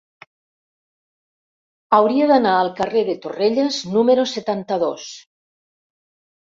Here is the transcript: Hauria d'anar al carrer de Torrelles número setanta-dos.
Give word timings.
Hauria 1.97 2.31
d'anar 2.33 2.55
al 2.63 2.73
carrer 2.81 3.05
de 3.11 3.17
Torrelles 3.27 3.81
número 3.95 4.29
setanta-dos. 4.37 5.09